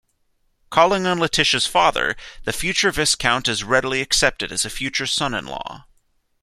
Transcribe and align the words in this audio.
Calling 0.71 1.05
on 1.05 1.19
Letitia's 1.19 1.67
father, 1.67 2.15
the 2.43 2.51
future 2.53 2.89
Viscount 2.89 3.47
is 3.47 3.63
readily 3.63 4.01
accepted 4.01 4.51
as 4.51 4.65
a 4.65 4.69
future 4.71 5.05
son-in-law. 5.05 5.85